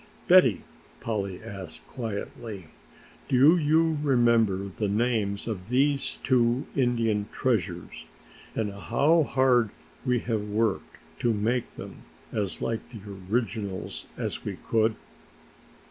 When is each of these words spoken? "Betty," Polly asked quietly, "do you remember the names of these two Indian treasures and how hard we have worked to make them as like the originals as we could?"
"Betty," 0.27 0.63
Polly 0.99 1.43
asked 1.43 1.85
quietly, 1.85 2.69
"do 3.29 3.55
you 3.55 3.99
remember 4.01 4.71
the 4.75 4.87
names 4.87 5.47
of 5.47 5.69
these 5.69 6.17
two 6.23 6.65
Indian 6.75 7.27
treasures 7.31 8.05
and 8.55 8.73
how 8.73 9.21
hard 9.21 9.69
we 10.03 10.17
have 10.17 10.41
worked 10.49 10.97
to 11.19 11.35
make 11.35 11.75
them 11.75 11.97
as 12.31 12.63
like 12.63 12.89
the 12.89 13.01
originals 13.31 14.07
as 14.17 14.43
we 14.43 14.55
could?" 14.65 14.95